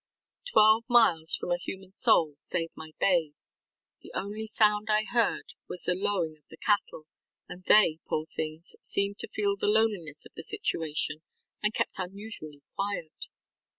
Twelve 0.49 0.85
miles 0.89 1.35
from 1.35 1.51
a 1.51 1.59
human 1.59 1.91
soul 1.91 2.33
save 2.39 2.71
my 2.75 2.93
babe. 2.99 3.35
The 4.01 4.11
only 4.15 4.47
sound 4.47 4.87
I 4.89 5.03
heard 5.03 5.53
was 5.69 5.83
the 5.83 5.93
lowing 5.93 6.37
of 6.39 6.47
the 6.49 6.57
cattle, 6.57 7.05
and 7.47 7.63
they, 7.65 7.99
poor 8.09 8.25
things, 8.25 8.75
seemed 8.81 9.19
to 9.19 9.27
feel 9.29 9.55
the 9.55 9.67
loneliness 9.67 10.25
of 10.25 10.33
the 10.33 10.41
situation 10.41 11.21
and 11.61 11.75
kept 11.75 11.99
unusually 11.99 12.63
quiet. 12.73 13.27